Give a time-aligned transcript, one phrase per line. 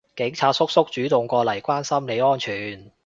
[0.15, 2.91] 警察叔叔主動過嚟關心你安全